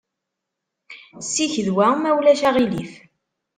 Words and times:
Ssiked 1.25 1.67
wa, 1.75 1.87
ma 2.01 2.09
ulac 2.17 2.41
aɣilif. 2.49 2.91